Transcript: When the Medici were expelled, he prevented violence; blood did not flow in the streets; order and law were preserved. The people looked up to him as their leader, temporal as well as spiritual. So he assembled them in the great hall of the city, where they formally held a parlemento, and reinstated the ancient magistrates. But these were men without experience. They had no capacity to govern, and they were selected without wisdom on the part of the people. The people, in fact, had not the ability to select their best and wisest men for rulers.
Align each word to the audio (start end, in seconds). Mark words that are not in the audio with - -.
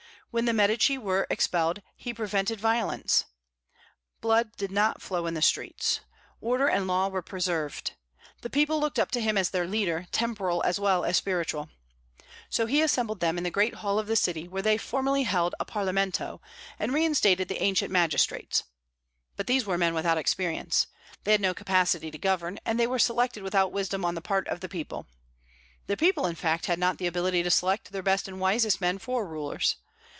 When 0.33 0.45
the 0.45 0.53
Medici 0.53 0.97
were 0.97 1.27
expelled, 1.29 1.81
he 1.97 2.13
prevented 2.13 2.57
violence; 2.57 3.25
blood 4.21 4.55
did 4.55 4.71
not 4.71 5.01
flow 5.01 5.25
in 5.27 5.33
the 5.33 5.41
streets; 5.41 5.99
order 6.39 6.69
and 6.69 6.87
law 6.87 7.09
were 7.09 7.21
preserved. 7.21 7.95
The 8.41 8.49
people 8.49 8.79
looked 8.79 8.97
up 8.97 9.11
to 9.11 9.19
him 9.19 9.37
as 9.37 9.49
their 9.49 9.67
leader, 9.67 10.07
temporal 10.13 10.63
as 10.63 10.79
well 10.79 11.03
as 11.03 11.17
spiritual. 11.17 11.67
So 12.49 12.65
he 12.65 12.81
assembled 12.81 13.19
them 13.19 13.37
in 13.37 13.43
the 13.43 13.51
great 13.51 13.73
hall 13.75 13.99
of 13.99 14.07
the 14.07 14.15
city, 14.15 14.47
where 14.47 14.61
they 14.61 14.77
formally 14.77 15.23
held 15.23 15.53
a 15.59 15.65
parlemento, 15.65 16.39
and 16.79 16.93
reinstated 16.93 17.49
the 17.49 17.61
ancient 17.61 17.91
magistrates. 17.91 18.63
But 19.35 19.47
these 19.47 19.65
were 19.65 19.77
men 19.77 19.93
without 19.93 20.17
experience. 20.17 20.87
They 21.25 21.33
had 21.33 21.41
no 21.41 21.53
capacity 21.53 22.09
to 22.09 22.17
govern, 22.17 22.57
and 22.65 22.79
they 22.79 22.87
were 22.87 22.99
selected 22.99 23.43
without 23.43 23.73
wisdom 23.73 24.05
on 24.05 24.15
the 24.15 24.21
part 24.21 24.47
of 24.47 24.61
the 24.61 24.69
people. 24.69 25.07
The 25.87 25.97
people, 25.97 26.25
in 26.25 26.35
fact, 26.35 26.67
had 26.67 26.79
not 26.79 26.99
the 26.99 27.07
ability 27.07 27.43
to 27.43 27.51
select 27.51 27.91
their 27.91 28.01
best 28.01 28.29
and 28.29 28.39
wisest 28.39 28.79
men 28.79 28.97
for 28.97 29.27
rulers. 29.27 29.75